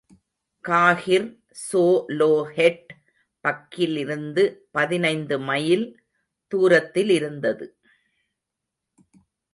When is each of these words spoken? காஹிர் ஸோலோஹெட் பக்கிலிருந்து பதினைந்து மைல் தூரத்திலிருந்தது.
காஹிர் 0.67 1.27
ஸோலோஹெட் 1.71 2.89
பக்கிலிருந்து 3.43 4.43
பதினைந்து 4.71 5.39
மைல் 5.39 5.85
தூரத்திலிருந்தது. 6.51 7.67